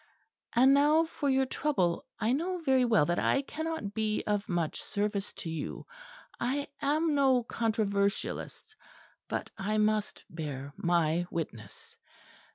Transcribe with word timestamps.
"And 0.55 0.73
now 0.73 1.05
for 1.05 1.29
your 1.29 1.45
trouble. 1.45 2.07
I 2.19 2.31
know 2.33 2.57
very 2.57 2.85
well 2.85 3.05
that 3.05 3.19
I 3.19 3.43
cannot 3.43 3.93
be 3.93 4.23
of 4.25 4.49
much 4.49 4.81
service 4.81 5.31
to 5.33 5.49
you. 5.51 5.85
I 6.39 6.69
am 6.81 7.13
no 7.13 7.43
controversialist. 7.43 8.75
But 9.27 9.51
I 9.59 9.77
must 9.77 10.23
bear 10.27 10.73
my 10.75 11.27
witness. 11.29 11.95